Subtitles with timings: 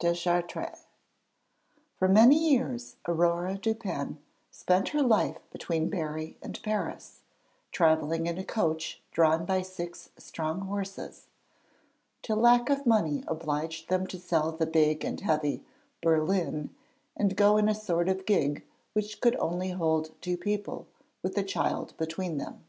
[0.00, 0.80] DESCHARTRES_
[1.94, 4.18] For many years Aurore Dupin
[4.50, 7.20] spent her life between Berry and Paris,
[7.70, 11.28] travelling in a coach drawn by six strong horses,
[12.20, 15.62] till lack of money obliged them to sell the big and heavy
[16.02, 16.74] 'Berlin,'
[17.16, 20.88] and go in a sort of gig which could only hold two people,
[21.22, 22.64] with a child between them.